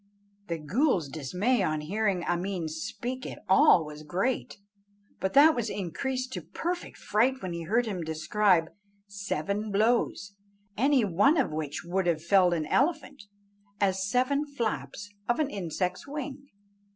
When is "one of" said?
11.05-11.51